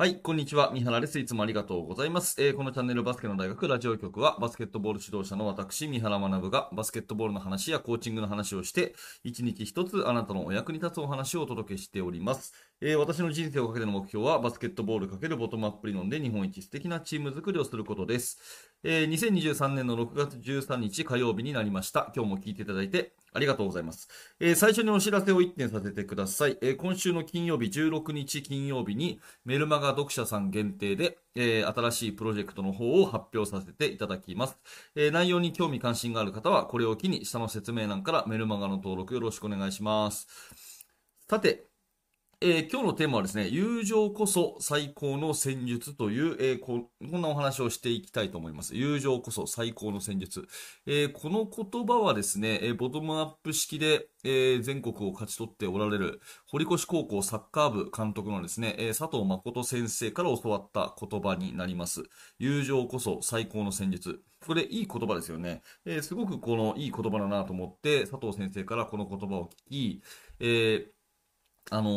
[0.00, 0.70] はい、こんにちは。
[0.72, 1.18] 三原です。
[1.18, 2.42] いつもありがとうございます。
[2.42, 8.94] えー、このチャンネルバスケの大学ラジオ局は、バスケットボール指導者の私、三原学が、バスケットボールの話やコーチングの話をして、
[9.24, 12.54] 一日一つあなたのお役に立つお話をお届けしております。
[12.80, 18.69] えー、私の人生をかけての目標は、バスケットボールかけるボトムアップ理論で日本一素敵なチーム作りをすることです。
[18.82, 22.10] えー、2023年の6月13日火曜日になりました。
[22.16, 24.08] 今日も聞いていただいてありがとうございます。
[24.40, 26.58] えー、最初にお知らせを1点させてください。
[26.62, 34.56] えー、今週の金曜日、16日金曜日にメルマガ読者さん限定で、えー、新しいプロジェクトの方を発表させていただきます。
[34.96, 40.26] え、内容に興味関心がある方は、これを機に下の説明欄からメルマガの登録よろしくお願いします。
[41.28, 41.69] さて、
[42.42, 48.74] えー、今日のテーマはですね、友情こそ最高の戦術という、えー、ここんなお話をしていきたいと思います。
[48.74, 50.48] 友情こそ最高の戦術。
[50.86, 62.04] えー、この言葉はですね、えボトムアップ式で、え全国を勝ち取っておられる堀越高校サッカー部監督のですね、え佐藤誠先生から教わった言葉になります。
[62.38, 64.22] 友情こそ最高の戦術。
[64.46, 65.60] これいい言葉ですよね。
[65.84, 70.02] えすごくこのいい言葉だなと思って佐藤先生からこの言葉を聞き、
[70.40, 70.99] えー
[71.72, 71.90] あの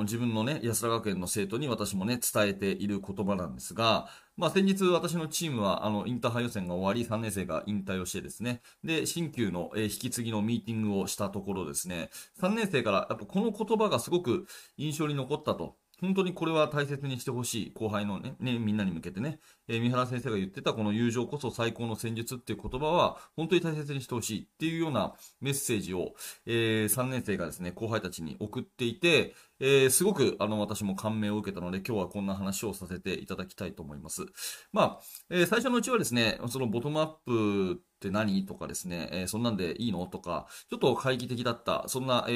[0.00, 12.10] ー、自分のね、安田学園の生徒に私もね、伝えている言葉なんですが、まあ先日私のチームは、あの、インターハイ予選が終わり、3年生が引退をしてですね、で、新旧の、えー、引き継ぎのミーティングをしたところですね、
[12.42, 15.76] 3年生からやっぱこの言葉がすごく印象に残ったと。
[16.00, 26.12] 本当にこれは大切にしてほしい後輩のね、ね、みんなに向けてね、えー、三原先生が言ってたこの友情こそ最高の戦術っていう言葉は本当に大切にしてほしいっていうようなメッセージを、
[26.46, 34.26] えー、3年生がですね、後輩たちに送っていて、えー、すごくあの私も感銘を受けたので今日はこんな話をさせていただきたいと思います。
[34.72, 42.32] まあ、えー、最初のうちはですね、そのボトムアップって何とかですね、えー、そんなんでいいのとか、ちょっと懐疑的だった、そんな、え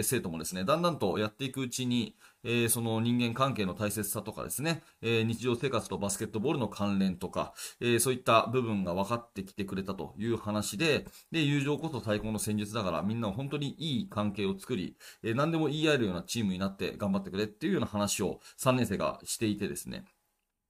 [0.00, 20.04] ー、生徒もですね、だんだんとやっていくうちに、えー、その人間関係の大切さとかですね、えー、日常生活とバスケットボールの関連とか、えー、そういった部分が分かってきてくれたという話で、で、友情こそ最高の戦術だから、みんな本当にいい関係を作り、えー、何でも言い合えるようなチームになって頑張ってくれっていうような話を3年生がしていてですね、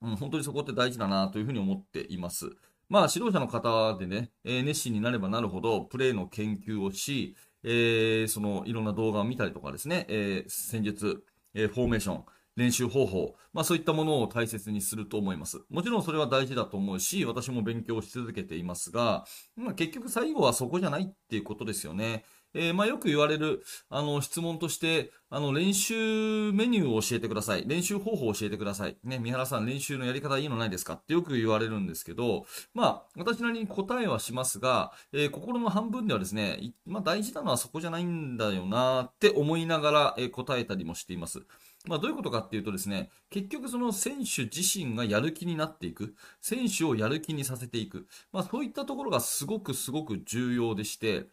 [0.02, 2.50] うん、本当にそこって大事だなというふうに思っています。
[2.88, 12.24] まあ、指導者の方でね、えー、熱心になればなるほど、プレーの研究をし、えー、その、いろんな動画を見たりとかですね、えー、戦術、えフォーメーション、
[12.56, 15.62] 練習方法、まあそういったものを大切にすると思います。
[15.70, 19.24] もちろんそれは大事だと思うし、私も勉強し続けていますが、
[19.56, 22.24] まあ、結局最後はそこじゃないっていうことですよね。
[22.54, 27.64] えー、まあよく言われる、あの、質問として、あの、練習メニューを教えてください。
[27.66, 28.98] 練習方法を教えてください。
[29.02, 30.94] ね、三原さん練習のやり方いいのないですか？
[30.94, 41.42] ってよく言われるんですけど、まあ、私なりに答えはしますが、えー、心の半分ではですね、まあ大事なのはそこじゃないんだよなって思いながら、えー、答えたりもしています。
[41.88, 51.26] まあ、どういうことかっていうとですね、結局その選手自身がやる気になっていく、選手をやる気にさせていく、まあ、そういったところがすごくすごく重要でして、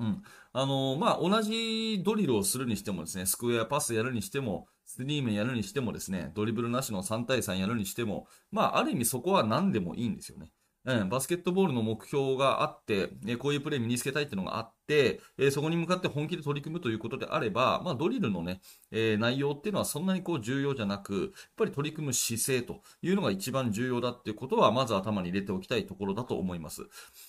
[0.00, 0.22] うん。
[0.52, 10.50] あのー、まあ、同じドリルをするにしてもですね、スクエアパスやるにしても、スリーメンやるにしてもですね、ドリブルなしの3対3やるにしても、まあ、ある意味そこは何でもいいんですよね。
[10.86, 26.88] うん、バスケットボールの目標があって、えこういうプレー身につけたいっていうのがあって、えそこに向かって本気で取り組むということであれば、まあ、ドリルのね、え、内容っていうのはそんなにこう重要じゃなく、やっぱり取り組む姿勢というのが一番重要だっていうことは、まず頭に入れておきたいところだと思います。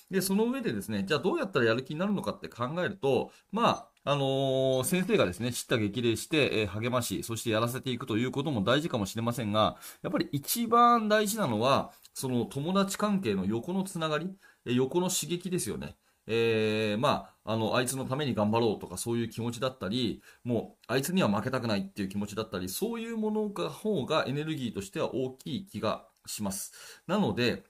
[0.09, 14.27] で、その上でですね、じゃあどうやったらやる気になるのかって考えると、まあ、あのー、先生がですね、知った激励して、えー、励まし、そしてやらせていくということも大事かもしれませんが、やっぱり一番大事なのは、その友達関係の横のつながり、
[14.65, 15.97] えー、横の刺激ですよね。
[16.27, 27.03] えー、まあ、あの、あいつのために頑張ろうとかそういう気持ちだったり、もう、あいつには負けたくないっていう気持ちだったり、そういうものが方がエネルギーとしては大きい気がします。
[27.05, 27.63] なので、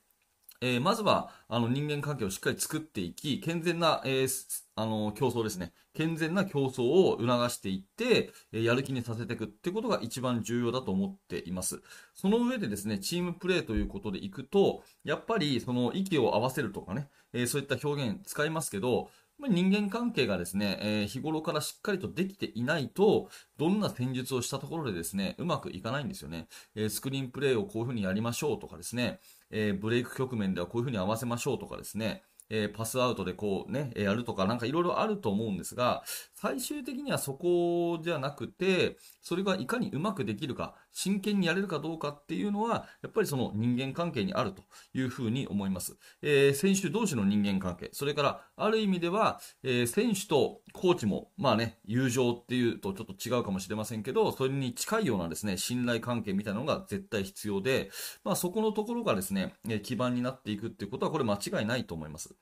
[0.63, 5.73] えー、まずは、あの、人間関係をしっかり作っていき、健全な、えー、あの、競争ですね。
[5.93, 11.81] 健全な競争を促していって、えやる気にさせていくってことが一番重要だと思っています。
[12.13, 19.09] その上でですね、チームプレーということでいくと、やっぱりその息を合わせるとかね、えそういった表現使いますけど、
[19.49, 26.47] 人間関係がですね、えー、日頃からしっかりとできていないと、どんな戦術をしたところでですね、うまくいかないんですよね。
[26.75, 32.23] えー、スクリーンプレイをこういう風にやりましょうとかですね、えー、ブレイク局面ではこういう風に合わせましょうとかですね、
[32.53, 36.03] えー、パスアウトでこうね、やるとかなんかいろいろあると思うんですが、
[36.35, 44.63] 最終的にはそこじゃなくて、それがいかにうまくできるか、真剣にやれるかどうかっていうのは、やっぱりその人間関係にあると
[44.93, 45.97] いうふうに思います。
[46.21, 57.91] えー、選手同士の人間関係、それから、ある意味では、えー、選手とコーチも、まあね、友情っていうとちょっと違うかもしれませんけど、それに近いようなですね、信頼関係みたいなのが絶対必要で、
[58.23, 59.53] まあそこのところがですね、
[59.83, 62.35] 基盤になっていくっていうことは、これ間違いないと思います。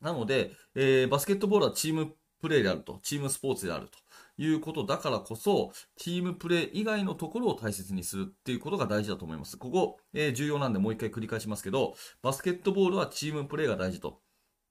[0.00, 3.98] なので、えー、バスケットボールはチームプレーであると、チームスポーツであると
[4.42, 9.56] いうことだからこそ、チームプレー以外のところを大切にするっていうことが大事だと思います。
[9.58, 14.20] ここ、えー、重要なんでもう一回繰り返しますけど、バスケットボールはチームプレーが大事と。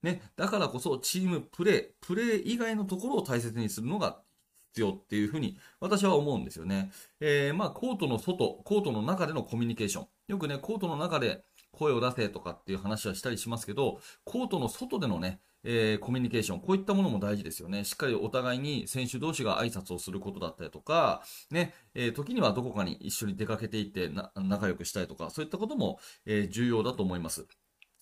[0.02, 4.22] ね、だからこそチームプレー、プレー以外のところを大切にするのが
[4.70, 6.92] 必要っていうふうに私は思うんですよね。
[7.20, 10.08] えー、まあ、コートの外、コートの中でのコミュニケーション。
[10.30, 11.44] よくね、コートの中で
[11.80, 17.84] 声を出せとかっていう話はしたりしますけど、コートの外でのね、えー、コミュニケーション、こういったものも大事ですよね。
[17.86, 27.48] しっかりお互いに選手同士が挨拶をすることだったりとか、ね、えー、時にはどこかに一緒に出かけていって仲良くしたいとか、そういったことも、えー、重要だと思います。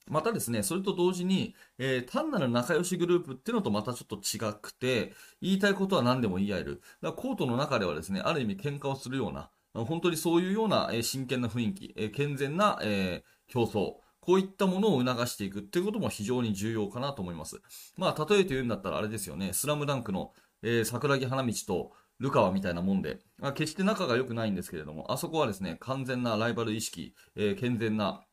[0.10, 6.82] またですね、それと同時に、えー、単なる仲良しグループっていうのとまたちょっと違くて、言いたいことは何でも言い合える。
[7.02, 17.62] だからコートの中ではですね、ある意味喧嘩をするような、本当にそういうような、えー、真剣な雰囲気、えー、健全な、えー、競争、こういったものを促していくっていうことも非常に重要かなと思います。
[17.96, 20.34] まあ、例えて言うんだったらあれですよね、スラムダンクの、
[20.64, 28.24] えー、桜木花道とルカワみたいなもんで、あ決して仲が良くないんですけれども、あそこはですね、完全なライバル意識、えー、健全な、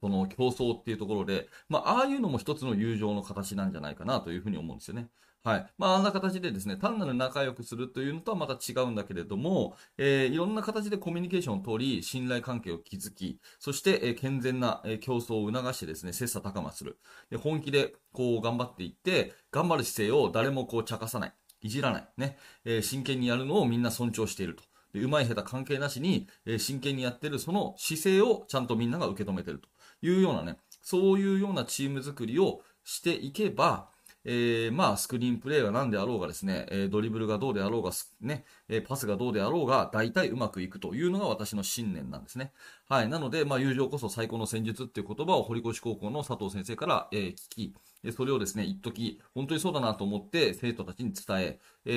[0.00, 5.10] その競争っていうところで、まあ、ああいうのも一つの友情の形なんじゃないかなというふうに思うんですよね。
[5.42, 5.66] はい。
[5.78, 16.98] まあ、あんな形でですね、単なる仲良くするというのとはまた違うんだけれども、えー、いろんな形でコミュニケーションを取り、信頼関係を築き、そして、えー、健全な、えー、競争を促してですね、切磋琢磨する。
[17.30, 21.32] で、本気でこう頑張っていって、頑張る姿勢を誰もこう茶化さない。
[21.62, 22.08] いじらない。
[22.18, 22.36] ね。
[22.66, 24.62] えー、真剣にやるのをみんな尊重していると。
[24.92, 29.68] で、上手い下手関係なしに、えー、真剣にやってるその姿勢をちゃんとみんなが受け止めてると
[30.02, 33.89] いうようなね、そういうようなチーム作りをしていけば、
[34.24, 37.90] えー、まあ、スクリーンプレーが何であろうがですね、え、ドリブルがどうであろうが、
[38.20, 42.52] ね、え、パスがどうであろうが、大体うまくいくというのが私の信念なんですね。
[42.88, 43.08] はい。
[43.08, 47.74] なので、まあ、友情こそ最高の戦術っていう言葉を堀越高校の佐藤先生から、え、聞き、
[48.14, 51.90] それをですね、一時本当にそうだなと思って生徒たちに伝え、え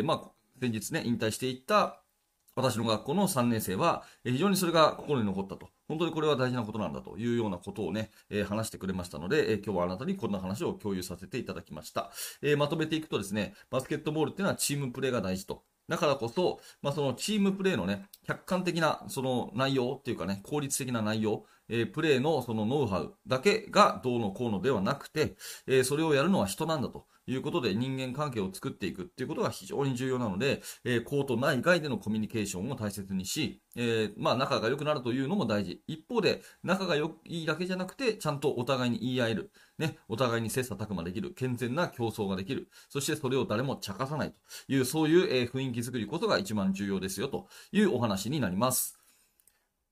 [0.00, 0.30] ー、まあ、
[0.60, 2.02] 先日ね、引退していった
[2.54, 5.68] 私の学校の3年生は、非常にそれが心に残ったと。
[5.88, 12.10] 本当にこれは大事なことなんだというようなことをね、えー、話してくれましたので、えー、今日はあなたにこんな話を共有させていただきました。
[12.42, 15.62] えー、まとめていくとですね、バスケットボールっていうのはチームプレーが大事と。
[15.88, 25.36] だからこそ、まあ、そのチームプレーのね、客観的なその内容っていうかね、効率的な内容、えー、プレーのそのノウハウだけがどうのこうのではなくて、
[25.66, 27.06] えー、それをやるのは人なんだと。
[27.28, 35.82] いうことで人間関係を作っていくっていうことが非常に重要なので、えー、コート内外でのコミュニケーションを大切にし、えー、まあ仲が良くなるというのも大事。
[35.88, 39.50] 一方で、仲が良いだけじゃなくて、ちゃんとお互いに言い合える。
[39.78, 41.34] ね、お互いに切磋琢磨できる。
[41.34, 42.68] 健全な競争ができる。
[42.88, 44.36] そしてそれを誰も茶化さないと
[44.72, 48.95] いう、そういう、えー、雰囲気作りこそが一番重要ですよというお話になります。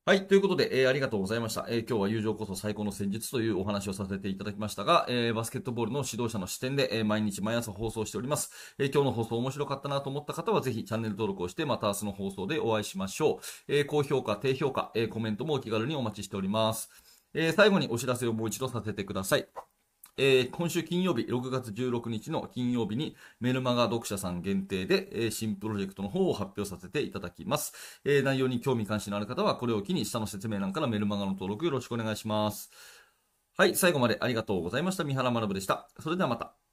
[0.06, 0.26] はい。
[0.26, 1.64] ということで、えー、ありがとうございました。
[1.66, 8.50] えー、今日は友情こそ最高の戦術というお話をさせていただきましたが、えー、バスケットボールの指導者の視点で、え毎日毎朝放送しております。
[8.78, 13.40] え今日の放送面白かったなと思った方は、ぜひチャンネル登録をして、また明日の放送でお会いしましょう。
[13.66, 16.90] え高評価、低評価、えコメントもお気軽にお待ちしております。
[17.32, 19.73] え最後にお知らせをもう一度させてください。
[20.16, 28.00] えー、今週金曜日、6月16日の金曜日にメルマガ読者さん限定で、えー、新プロジェクトの方を発表させていただきます。
[28.04, 32.70] えー、内容に興味関心のある方はこれを機に下の説明欄からメルマガの登録よろしくお願いします。
[33.56, 35.04] はい、最後までありがとうございました。
[35.04, 35.88] 三原学でした。
[36.00, 36.63] それではまた。